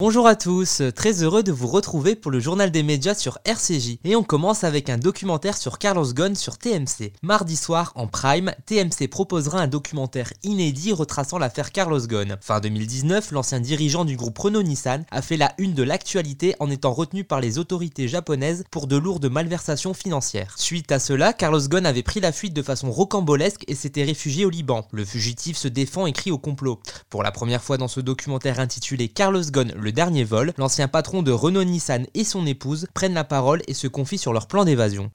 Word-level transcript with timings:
Bonjour 0.00 0.26
à 0.26 0.34
tous, 0.34 0.80
très 0.96 1.22
heureux 1.22 1.42
de 1.42 1.52
vous 1.52 1.66
retrouver 1.66 2.16
pour 2.16 2.30
le 2.30 2.40
journal 2.40 2.70
des 2.70 2.82
médias 2.82 3.14
sur 3.14 3.36
RCJ. 3.44 3.98
Et 4.02 4.16
on 4.16 4.22
commence 4.22 4.64
avec 4.64 4.88
un 4.88 4.96
documentaire 4.96 5.58
sur 5.58 5.78
Carlos 5.78 6.14
Ghosn 6.14 6.36
sur 6.36 6.56
TMC. 6.56 7.12
Mardi 7.20 7.54
soir, 7.54 7.92
en 7.96 8.06
prime, 8.06 8.54
TMC 8.64 9.08
proposera 9.10 9.60
un 9.60 9.66
documentaire 9.66 10.32
inédit 10.42 10.94
retraçant 10.94 11.36
l'affaire 11.36 11.70
Carlos 11.70 12.00
Ghosn. 12.00 12.38
Fin 12.40 12.60
2019, 12.60 13.30
l'ancien 13.32 13.60
dirigeant 13.60 14.06
du 14.06 14.16
groupe 14.16 14.38
Renault-Nissan 14.38 15.04
a 15.10 15.20
fait 15.20 15.36
la 15.36 15.52
une 15.58 15.74
de 15.74 15.82
l'actualité 15.82 16.56
en 16.60 16.70
étant 16.70 16.94
retenu 16.94 17.24
par 17.24 17.42
les 17.42 17.58
autorités 17.58 18.08
japonaises 18.08 18.64
pour 18.70 18.86
de 18.86 18.96
lourdes 18.96 19.30
malversations 19.30 19.92
financières. 19.92 20.54
Suite 20.56 20.92
à 20.92 20.98
cela, 20.98 21.34
Carlos 21.34 21.60
Ghosn 21.68 21.84
avait 21.84 22.02
pris 22.02 22.20
la 22.20 22.32
fuite 22.32 22.54
de 22.54 22.62
façon 22.62 22.90
rocambolesque 22.90 23.64
et 23.68 23.74
s'était 23.74 24.04
réfugié 24.04 24.46
au 24.46 24.50
Liban. 24.50 24.88
Le 24.92 25.04
fugitif 25.04 25.58
se 25.58 25.68
défend 25.68 26.06
et 26.06 26.14
crie 26.14 26.30
au 26.30 26.38
complot. 26.38 26.80
Pour 27.10 27.22
la 27.22 27.32
première 27.32 27.62
fois 27.62 27.76
dans 27.76 27.86
ce 27.86 28.00
documentaire 28.00 28.60
intitulé 28.60 29.10
Carlos 29.10 29.42
Ghosn, 29.42 29.74
le 29.76 29.89
dernier 29.92 30.24
vol, 30.24 30.52
l'ancien 30.58 30.88
patron 30.88 31.22
de 31.22 31.32
Renault 31.32 31.64
Nissan 31.64 32.06
et 32.14 32.24
son 32.24 32.46
épouse 32.46 32.86
prennent 32.94 33.14
la 33.14 33.24
parole 33.24 33.62
et 33.68 33.74
se 33.74 33.86
confient 33.86 34.18
sur 34.18 34.32
leur 34.32 34.46
plan 34.46 34.64
d'évasion. 34.64 35.10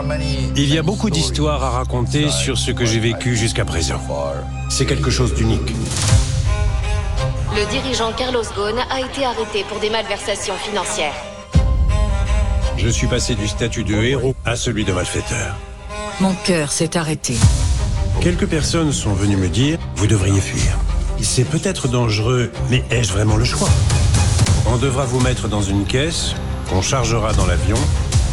Il 0.55 0.73
y 0.73 0.77
a 0.77 0.83
beaucoup 0.83 1.09
d'histoires 1.09 1.63
à 1.63 1.70
raconter 1.71 2.29
sur 2.29 2.57
ce 2.57 2.71
que 2.71 2.85
j'ai 2.85 2.99
vécu 2.99 3.35
jusqu'à 3.35 3.66
présent. 3.66 3.99
C'est 4.69 4.85
quelque 4.85 5.09
chose 5.09 5.33
d'unique. 5.33 5.73
Le 7.55 7.69
dirigeant 7.69 8.11
Carlos 8.13 8.43
Ghosn 8.55 8.77
a 8.89 8.99
été 8.99 9.23
arrêté 9.23 9.63
pour 9.69 9.80
des 9.80 9.89
malversations 9.89 10.55
financières. 10.55 11.13
Je 12.77 12.89
suis 12.89 13.07
passé 13.07 13.35
du 13.35 13.47
statut 13.47 13.83
de 13.83 13.95
héros 13.95 14.35
à 14.44 14.55
celui 14.55 14.83
de 14.83 14.91
malfaiteur. 14.91 15.55
Mon 16.19 16.33
cœur 16.45 16.71
s'est 16.71 16.97
arrêté. 16.97 17.35
Quelques 18.21 18.47
personnes 18.47 18.91
sont 18.91 19.13
venues 19.13 19.38
me 19.38 19.47
dire 19.47 19.80
Vous 19.95 20.07
devriez 20.07 20.41
fuir. 20.41 20.77
C'est 21.21 21.44
peut-être 21.44 21.88
dangereux, 21.88 22.52
mais 22.69 22.83
ai-je 22.91 23.11
vraiment 23.11 23.35
le 23.35 23.45
choix? 23.45 23.69
On 24.67 24.77
devra 24.77 25.05
vous 25.05 25.19
mettre 25.19 25.47
dans 25.47 25.61
une 25.61 25.85
caisse 25.85 26.33
qu'on 26.69 26.81
chargera 26.81 27.33
dans 27.33 27.45
l'avion 27.45 27.77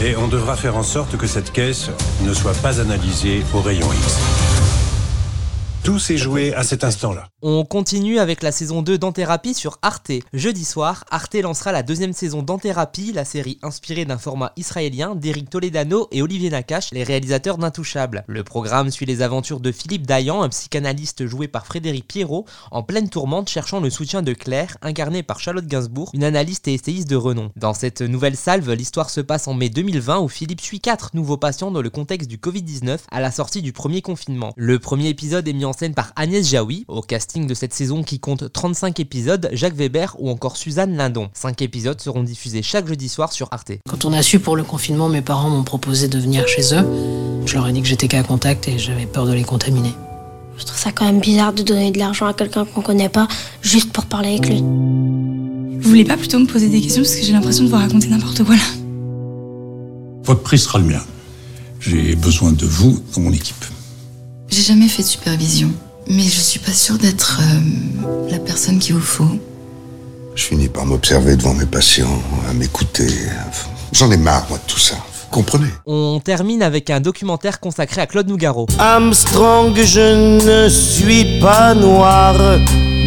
et 0.02 0.16
on 0.16 0.28
devra 0.28 0.56
faire 0.56 0.76
en 0.76 0.82
sorte 0.82 1.16
que 1.16 1.26
cette 1.26 1.52
caisse 1.52 1.90
ne 2.22 2.32
soit 2.32 2.54
pas 2.54 2.80
analysée 2.80 3.42
au 3.54 3.60
rayon 3.60 3.86
X. 3.92 4.41
Tout 5.84 5.98
s'est 5.98 6.16
joué 6.16 6.54
à 6.54 6.62
cet 6.62 6.84
instant-là. 6.84 7.26
On 7.42 7.64
continue 7.64 8.20
avec 8.20 8.44
la 8.44 8.52
saison 8.52 8.82
2 8.82 8.98
d'Anthérapie 8.98 9.52
sur 9.52 9.80
Arte. 9.82 10.12
Jeudi 10.32 10.64
soir, 10.64 11.02
Arte 11.10 11.34
lancera 11.34 11.72
la 11.72 11.82
deuxième 11.82 12.12
saison 12.12 12.40
d'Anthérapie, 12.40 13.10
la 13.12 13.24
série 13.24 13.58
inspirée 13.62 14.04
d'un 14.04 14.16
format 14.16 14.52
israélien 14.56 15.16
d'Eric 15.16 15.50
Toledano 15.50 16.06
et 16.12 16.22
Olivier 16.22 16.50
Nakache, 16.50 16.92
les 16.92 17.02
réalisateurs 17.02 17.58
d'Intouchables. 17.58 18.22
Le 18.28 18.44
programme 18.44 18.92
suit 18.92 19.06
les 19.06 19.22
aventures 19.22 19.58
de 19.58 19.72
Philippe 19.72 20.06
Dayan, 20.06 20.42
un 20.42 20.50
psychanalyste 20.50 21.26
joué 21.26 21.48
par 21.48 21.66
Frédéric 21.66 22.06
Pierrot, 22.06 22.46
en 22.70 22.84
pleine 22.84 23.08
tourmente 23.08 23.48
cherchant 23.48 23.80
le 23.80 23.90
soutien 23.90 24.22
de 24.22 24.34
Claire, 24.34 24.76
incarnée 24.82 25.24
par 25.24 25.40
Charlotte 25.40 25.66
Gainsbourg, 25.66 26.12
une 26.14 26.22
analyste 26.22 26.68
et 26.68 26.74
essayiste 26.74 27.10
de 27.10 27.16
renom. 27.16 27.50
Dans 27.56 27.74
cette 27.74 28.02
nouvelle 28.02 28.36
salve, 28.36 28.72
l'histoire 28.72 29.10
se 29.10 29.20
passe 29.20 29.48
en 29.48 29.54
mai 29.54 29.68
2020 29.68 30.20
où 30.20 30.28
Philippe 30.28 30.60
suit 30.60 30.80
quatre 30.80 31.10
nouveaux 31.14 31.38
patients 31.38 31.72
dans 31.72 31.82
le 31.82 31.90
contexte 31.90 32.30
du 32.30 32.36
Covid-19 32.36 32.98
à 33.10 33.20
la 33.20 33.32
sortie 33.32 33.62
du 33.62 33.72
premier 33.72 34.00
confinement. 34.00 34.52
Le 34.56 34.78
premier 34.78 35.08
épisode 35.08 35.48
est 35.48 35.52
mis 35.52 35.64
en 35.64 35.71
scène 35.72 35.94
par 35.94 36.12
Agnès 36.16 36.48
Jaoui, 36.48 36.84
au 36.88 37.00
casting 37.00 37.46
de 37.46 37.54
cette 37.54 37.72
saison 37.72 38.02
qui 38.02 38.20
compte 38.20 38.52
35 38.52 39.00
épisodes, 39.00 39.48
Jacques 39.52 39.74
Weber 39.74 40.16
ou 40.18 40.30
encore 40.30 40.56
Suzanne 40.56 40.96
Lindon. 40.96 41.28
5 41.34 41.62
épisodes 41.62 42.00
seront 42.00 42.22
diffusés 42.22 42.62
chaque 42.62 42.86
jeudi 42.86 43.08
soir 43.08 43.32
sur 43.32 43.48
Arte. 43.50 43.72
Quand 43.88 44.04
on 44.04 44.12
a 44.12 44.22
su 44.22 44.38
pour 44.38 44.56
le 44.56 44.64
confinement, 44.64 45.08
mes 45.08 45.22
parents 45.22 45.50
m'ont 45.50 45.64
proposé 45.64 46.08
de 46.08 46.18
venir 46.18 46.46
chez 46.48 46.74
eux. 46.74 46.84
Je 47.46 47.54
leur 47.54 47.66
ai 47.68 47.72
dit 47.72 47.82
que 47.82 47.88
j'étais 47.88 48.08
qu'à 48.08 48.22
contact 48.22 48.68
et 48.68 48.78
j'avais 48.78 49.06
peur 49.06 49.26
de 49.26 49.32
les 49.32 49.44
contaminer. 49.44 49.94
Je 50.58 50.64
trouve 50.64 50.78
ça 50.78 50.92
quand 50.92 51.04
même 51.04 51.20
bizarre 51.20 51.52
de 51.52 51.62
donner 51.62 51.90
de 51.90 51.98
l'argent 51.98 52.26
à 52.26 52.34
quelqu'un 52.34 52.64
qu'on 52.64 52.82
connaît 52.82 53.08
pas 53.08 53.26
juste 53.62 53.92
pour 53.92 54.06
parler 54.06 54.30
avec 54.30 54.48
lui. 54.48 54.60
Vous 54.60 55.88
voulez 55.88 56.04
pas 56.04 56.16
plutôt 56.16 56.38
me 56.38 56.46
poser 56.46 56.68
des 56.68 56.80
questions 56.80 57.02
parce 57.02 57.16
que 57.16 57.22
j'ai 57.22 57.32
l'impression 57.32 57.64
de 57.64 57.68
vous 57.68 57.76
raconter 57.76 58.08
n'importe 58.08 58.44
quoi 58.44 58.54
là? 58.54 58.62
Votre 60.24 60.42
prix 60.42 60.58
sera 60.58 60.78
le 60.78 60.84
mien. 60.84 61.02
J'ai 61.80 62.14
besoin 62.14 62.52
de 62.52 62.64
vous 62.64 63.02
dans 63.14 63.22
mon 63.22 63.32
équipe. 63.32 63.64
J'ai 64.52 64.60
jamais 64.60 64.86
fait 64.86 65.02
de 65.02 65.08
supervision. 65.08 65.70
Mais 66.10 66.24
je 66.24 66.38
suis 66.40 66.58
pas 66.58 66.72
sûre 66.74 66.98
d'être 66.98 67.40
euh, 67.40 68.30
la 68.30 68.38
personne 68.38 68.78
qu'il 68.78 68.94
vous 68.94 69.00
faut. 69.00 69.38
Je 70.34 70.44
finis 70.44 70.68
par 70.68 70.84
m'observer 70.84 71.36
devant 71.36 71.54
mes 71.54 71.64
patients, 71.64 72.22
à 72.46 72.52
m'écouter. 72.52 73.08
J'en 73.92 74.10
ai 74.12 74.18
marre, 74.18 74.44
moi, 74.50 74.58
de 74.58 74.70
tout 74.70 74.78
ça. 74.78 74.96
Vous 74.96 75.30
comprenez? 75.30 75.68
On 75.86 76.20
termine 76.22 76.62
avec 76.62 76.90
un 76.90 77.00
documentaire 77.00 77.60
consacré 77.60 78.02
à 78.02 78.06
Claude 78.06 78.28
Nougaro. 78.28 78.66
Armstrong, 78.78 79.74
je 79.74 80.44
ne 80.44 80.68
suis 80.68 81.40
pas 81.40 81.72
noir, 81.74 82.34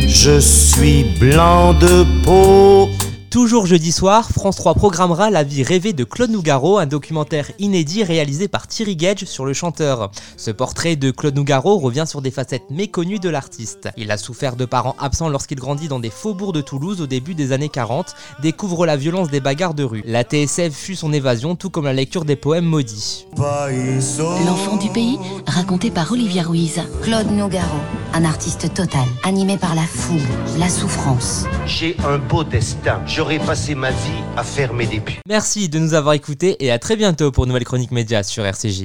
je 0.07 0.39
suis 0.39 1.03
blanc 1.19 1.75
de 1.75 2.06
peau. 2.23 2.89
Toujours 3.35 3.66
jeudi 3.66 3.91
soir, 3.91 4.29
France 4.31 4.56
3 4.56 4.75
programmera 4.75 5.29
La 5.29 5.44
vie 5.44 5.62
rêvée 5.62 5.91
de 5.91 6.06
Claude 6.06 6.29
Nougaro, 6.29 6.78
un 6.78 6.85
documentaire 6.85 7.51
inédit 7.59 8.01
réalisé 8.06 8.47
par 8.47 8.66
Thierry 8.66 8.96
Gage 8.96 9.25
sur 9.25 9.44
le 9.44 9.51
chanteur. 9.51 10.09
Ce 10.38 10.51
portrait 10.51 10.96
de 10.96 11.12
Claude 11.12 11.35
Nougaro 11.35 11.78
revient 11.78 12.06
sur 12.07 12.22
des 12.22 12.31
facettes 12.31 12.69
méconnues 12.69 13.19
de 13.19 13.28
l'artiste. 13.28 13.90
Il 13.97 14.09
a 14.12 14.18
souffert 14.18 14.56
de 14.56 14.63
parents 14.63 14.95
absents 15.00 15.28
lorsqu'il 15.28 15.59
grandit 15.59 15.90
dans 15.90 16.00
des 16.00 16.12
faubourgs 16.12 16.53
de 16.53 16.62
Toulouse 16.62 17.01
au 17.01 17.07
début 17.07 17.35
des 17.35 17.51
années 17.51 17.68
40, 17.68 18.16
découvre 18.41 18.85
la 18.85 18.95
violence 18.95 19.29
des 19.29 19.41
bagarres 19.41 19.74
de 19.74 19.84
rue. 19.84 20.01
La 20.06 20.24
TSF 20.24 20.74
fut 20.74 20.95
son 20.95 21.12
évasion, 21.12 21.57
tout 21.57 21.69
comme 21.69 21.84
la 21.84 21.91
lecture 21.91 22.24
des 22.24 22.38
poèmes 22.38 22.63
maudits. 22.63 23.28
L'enfant 23.38 24.78
du 24.78 24.88
pays, 24.91 25.19
raconté 25.45 25.91
par 25.91 26.09
Olivia 26.09 26.44
Ruiz. 26.44 26.79
Claude 27.03 27.29
Nougaro, 27.31 27.79
un 28.15 28.23
artiste 28.23 28.73
total, 28.73 29.03
animé 29.23 29.57
par 29.57 29.75
la 29.75 29.81
foule, 29.81 30.21
la 30.57 30.69
souffrance. 30.69 31.43
J'ai 31.65 31.97
un 32.07 32.17
beau 32.17 32.45
destin. 32.45 33.01
J'aurais 33.05 33.39
passé 33.39 33.75
ma 33.75 33.91
vie 33.91 34.23
à 34.37 34.43
fermer 34.43 34.85
des 34.85 35.01
puits. 35.01 35.17
Merci 35.27 35.67
de 35.67 35.79
nous 35.79 35.93
avoir 35.93 36.13
écoutés 36.13 36.55
et 36.63 36.71
à 36.71 36.79
très 36.79 36.95
bientôt 36.95 37.31
pour 37.31 37.45
Nouvelle 37.45 37.65
Chronique 37.65 37.91
Média 37.91 38.23
sur 38.23 38.45
RCJ. 38.45 38.83